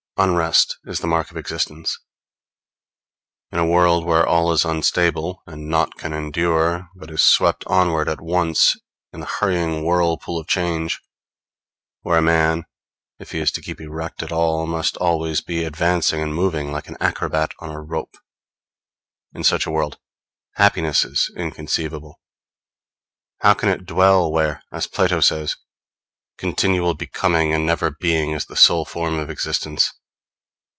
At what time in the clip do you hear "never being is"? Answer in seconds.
27.65-28.45